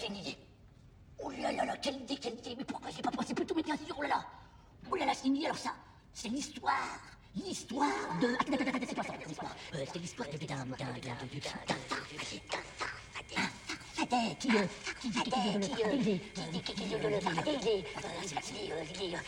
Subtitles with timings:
[0.00, 0.36] j'ai une idée.
[1.20, 2.54] Oh là là là, quelle idée, quelle idée.
[2.56, 4.24] Mais pourquoi j'ai pas pensé plutôt mais bien sûr, oh là là.
[4.90, 5.74] Oh là là, c'est une idée, alors ça,
[6.12, 6.98] c'est l'histoire.
[7.36, 8.34] L'histoire de.
[8.34, 9.56] Attends, attends, attends, c'est pas ça, l'histoire.
[9.74, 10.36] Euh, c'est l'histoire d'un.
[10.36, 10.64] d'un.
[10.64, 10.66] d'un.
[10.66, 11.78] d'un.
[14.08, 14.48] farfadet qui.
[14.56, 14.66] euh,
[15.00, 16.20] qui qui il est.
[16.62, 16.94] qui il est.
[16.94, 17.20] euh,
[18.22, 18.72] c'est c'est.
[18.72, 19.14] euh, il est.
[19.14, 19.18] euh,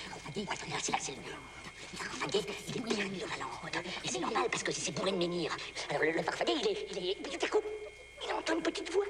[0.80, 1.12] c'est c'est
[2.26, 3.26] il est
[4.04, 5.56] c'est normal, parce que c'est bourré de menhir.
[5.90, 6.86] Alors le, farfadet, il est.
[6.92, 7.44] Il est.
[7.44, 7.58] À coup,
[8.26, 9.04] il entend une petite voix.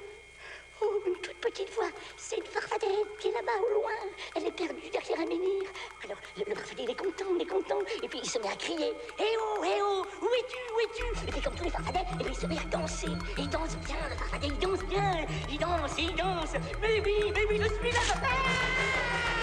[0.82, 1.90] Oh, une toute petite voix.
[2.16, 3.92] C'est une farfadette qui est là-bas au loin.
[4.34, 5.68] Elle est perdue derrière un menhir.
[6.04, 7.80] Alors, le, le farfadet, il est content, il est content.
[8.02, 8.92] Et puis, il se met à crier.
[9.18, 11.28] Eh oh, eh oh, où es-tu, où es-tu?
[11.28, 13.12] Et puis, comme tous les farfadets, et puis, il se met à danser.
[13.36, 15.26] Et il danse bien, le farfadet, il danse bien.
[15.50, 16.52] Il danse, il danse.
[16.80, 18.00] Mais oui, mais oui, je suis là.
[18.22, 19.39] Ah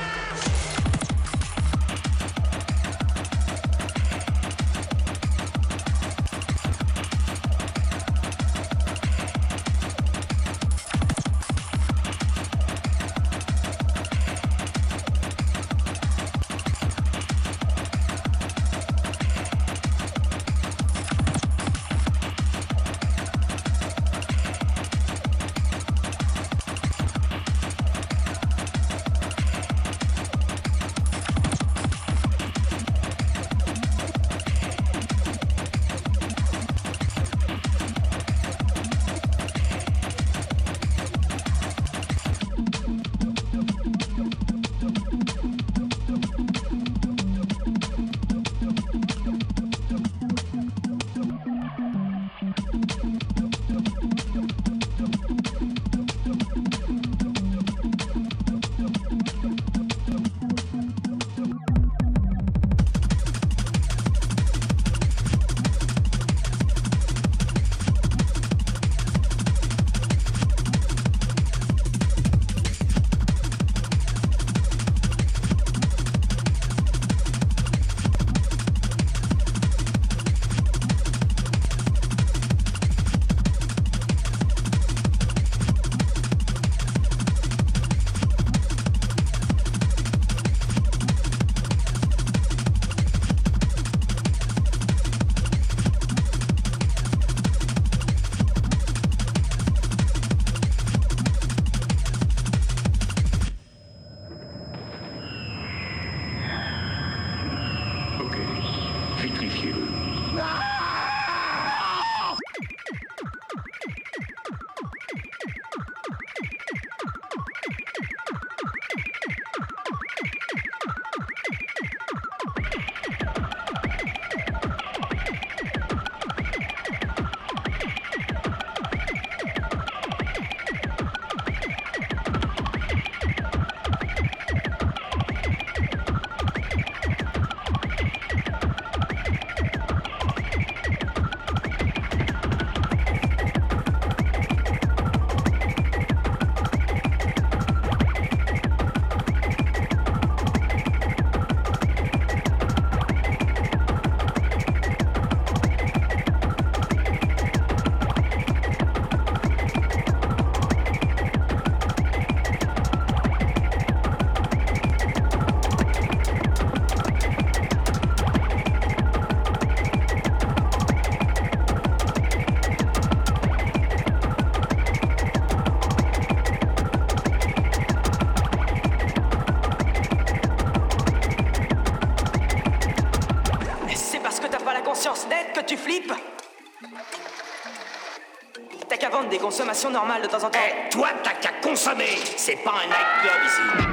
[189.58, 190.60] consommations normales de temps en temps.
[190.60, 193.87] Eh, toi, t'as qu'à consommer C'est pas un nightclub ici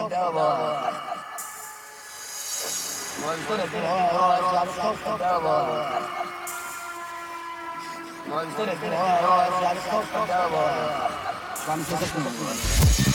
[11.66, 13.05] one stone, one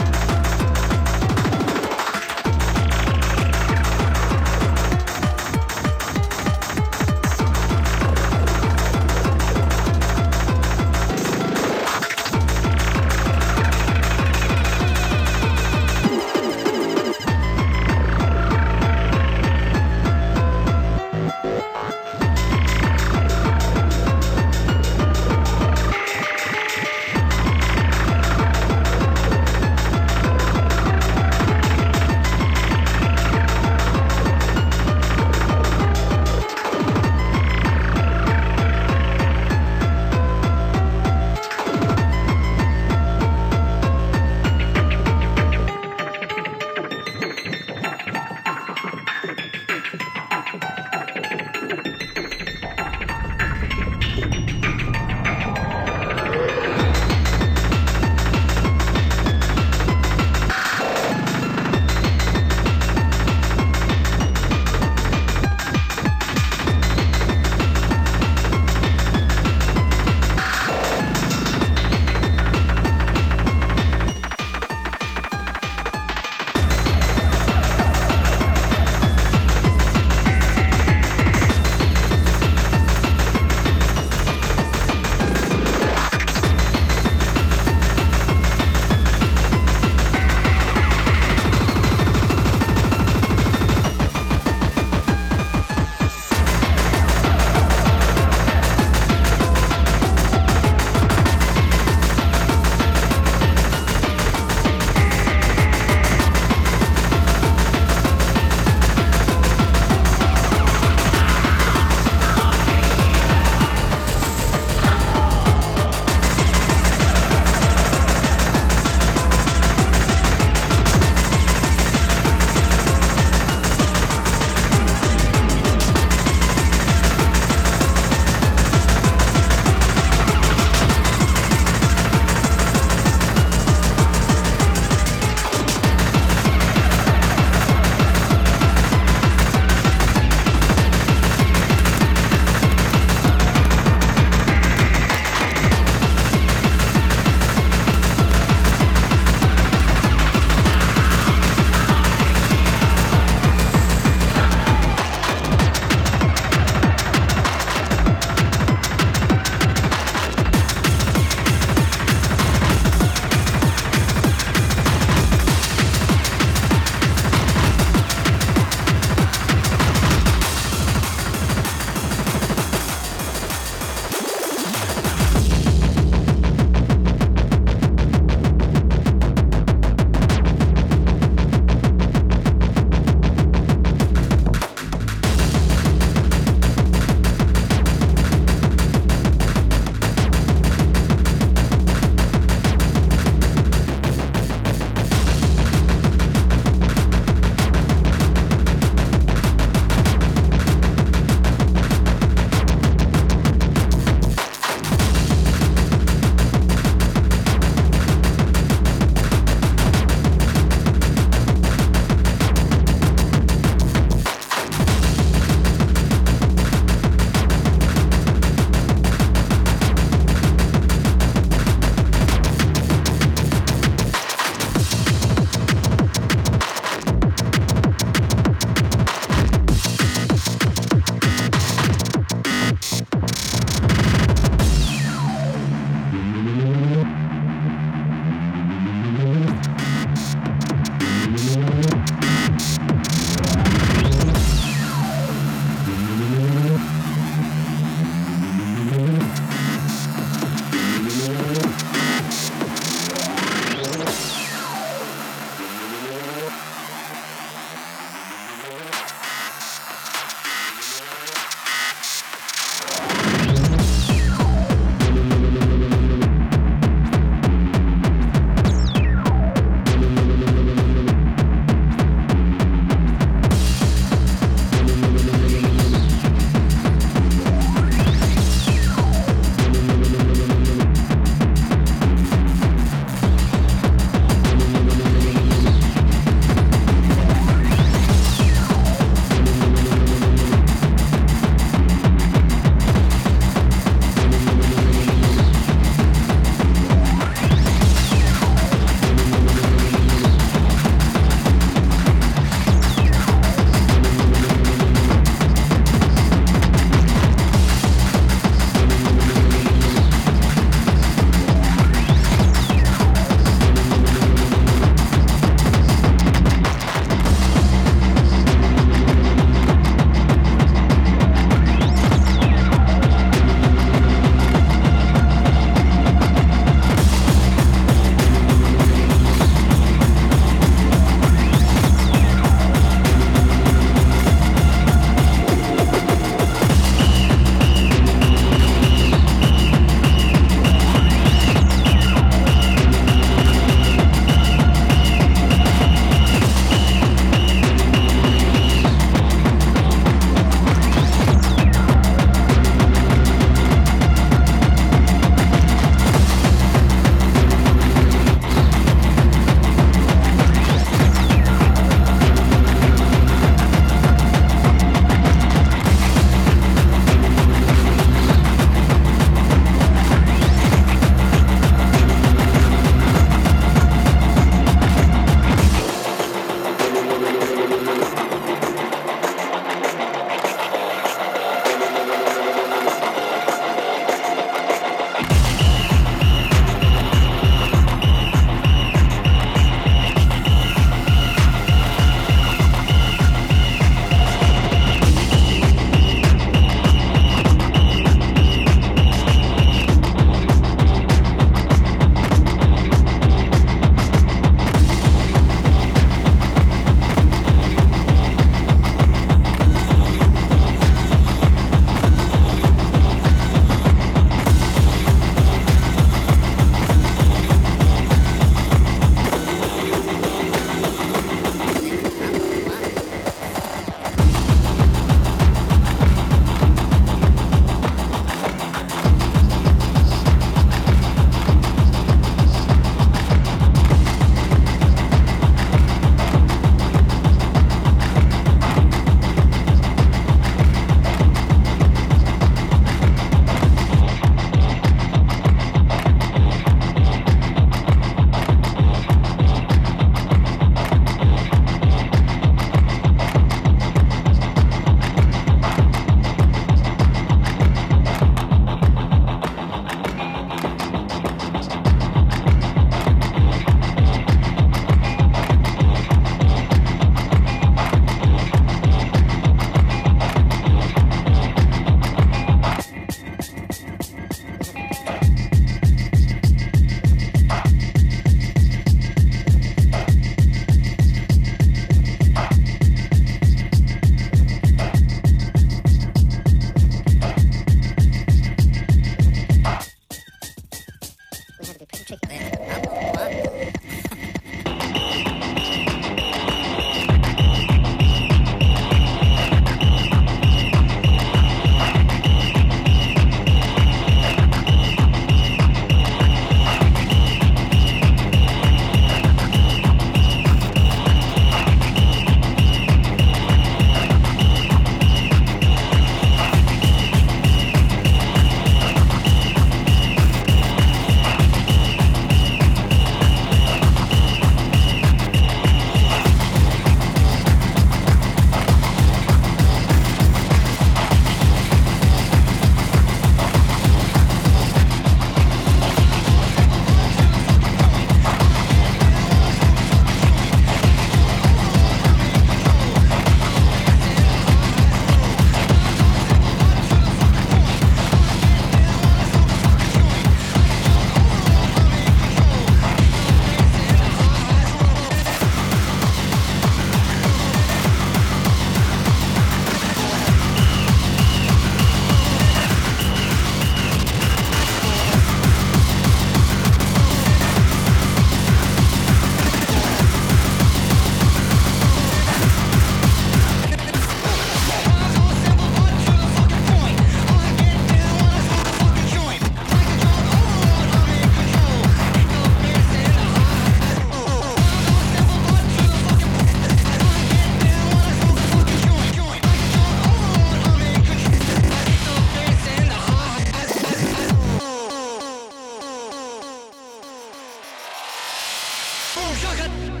[599.43, 600.00] 让开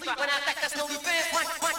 [0.00, 1.60] When I attack, there's no defense.
[1.60, 1.69] One.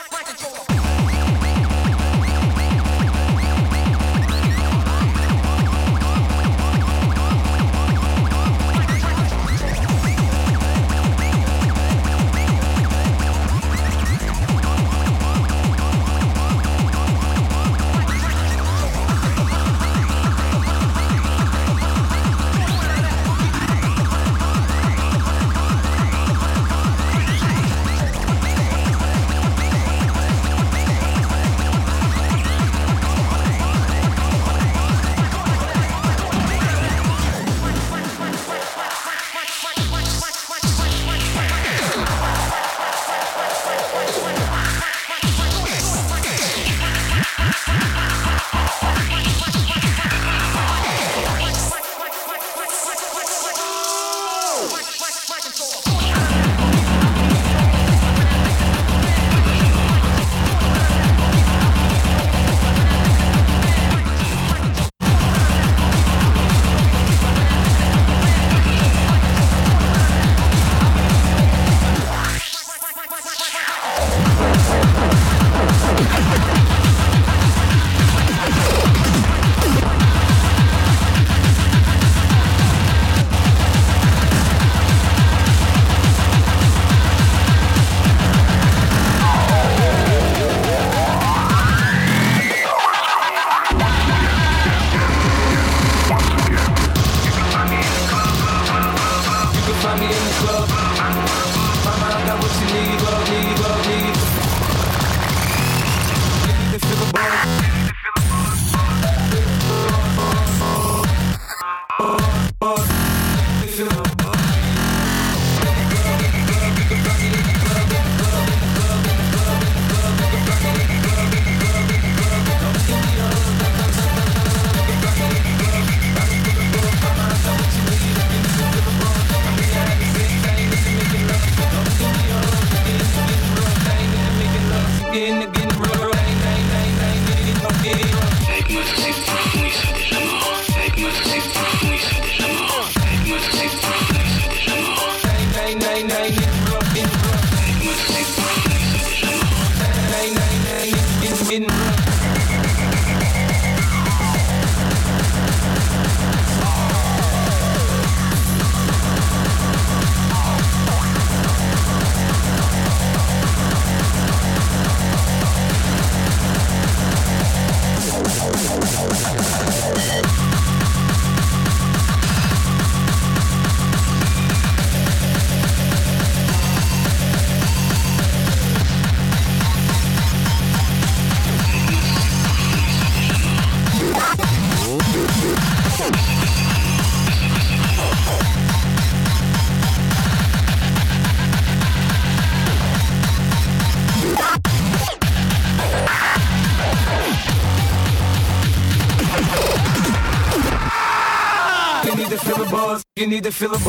[203.43, 203.61] Buzz.
[203.61, 203.80] You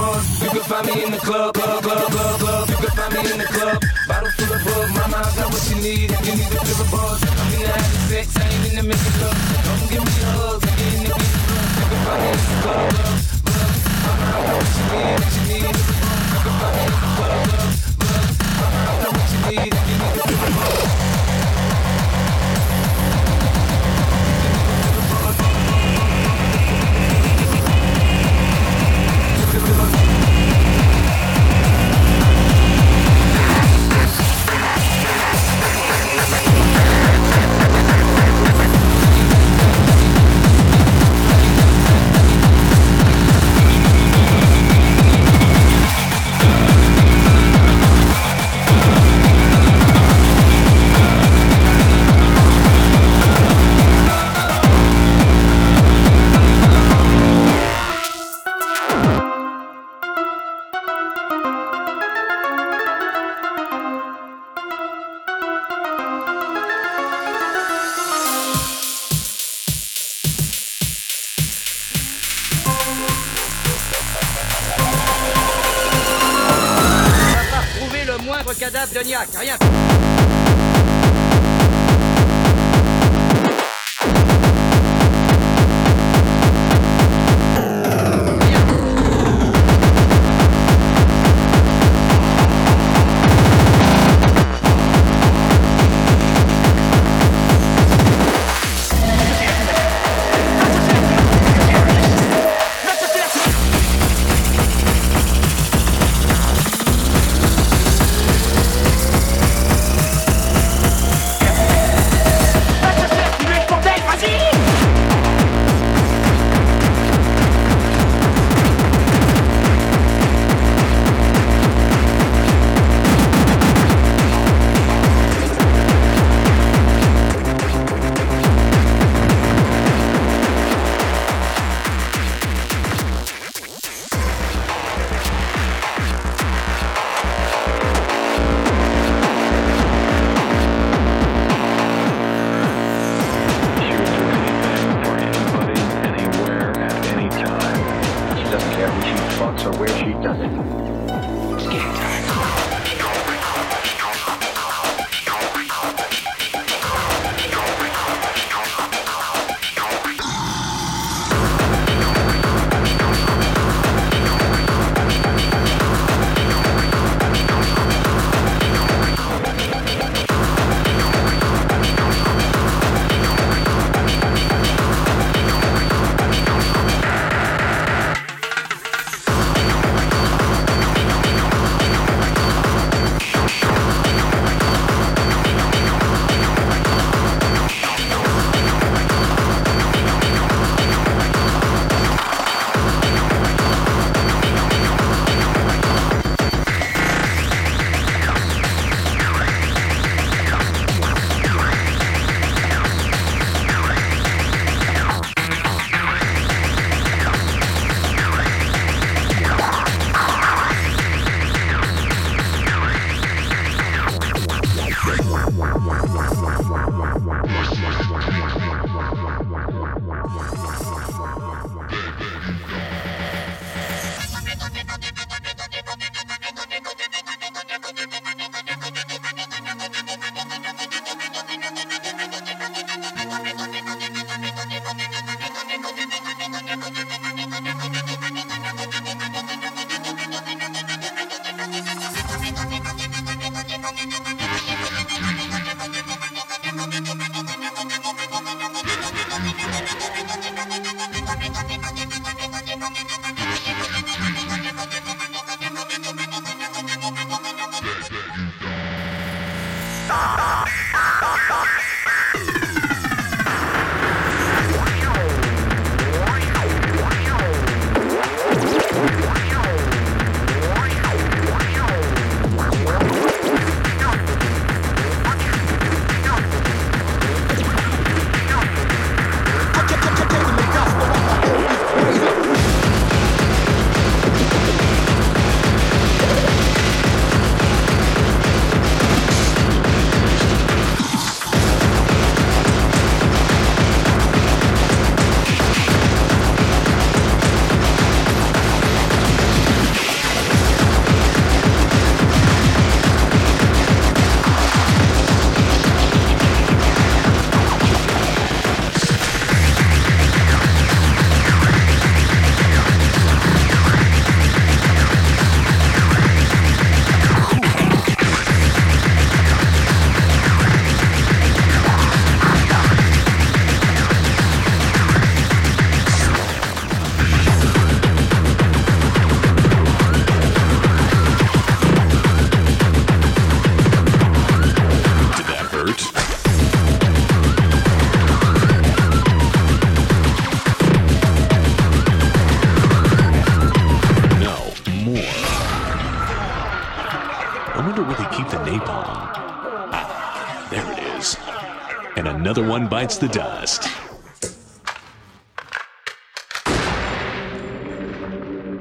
[352.72, 353.86] one bites the dust.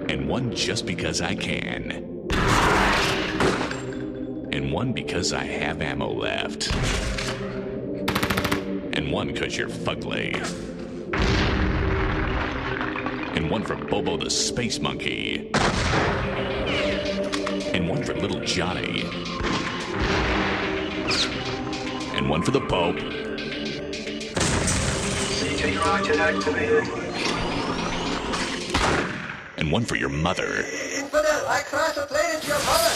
[0.07, 1.91] And one just because I can.
[4.53, 6.73] And one because I have ammo left.
[8.95, 10.37] And one because you're fugly.
[13.35, 15.51] And one for Bobo the Space Monkey.
[17.73, 19.01] And one for little Johnny.
[22.15, 23.30] And one for the Pope.
[29.57, 30.65] And one for your mother.
[31.49, 32.89] I crash a plane into your mother!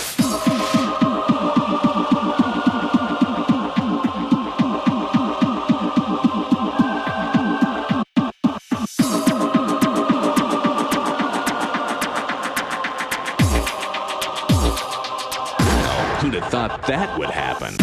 [16.21, 17.75] Who'd have thought that would happen?